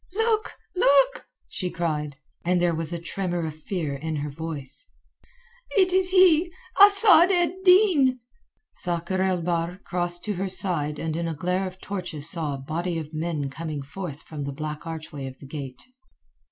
[0.15, 4.87] "Look, look!" she cried, and there was a tremor of fear in her voice.
[5.77, 8.19] "It is he—Asad ed Din."
[8.73, 12.57] Sakr el Bahr crossed to her side and in a glare of torches saw a
[12.57, 15.83] body of men coming forth from the black archway of the gate.